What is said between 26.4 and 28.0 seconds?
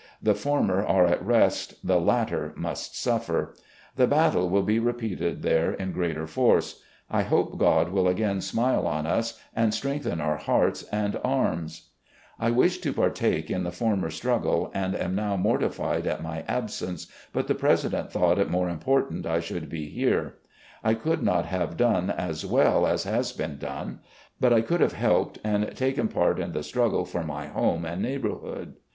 the struggle for my home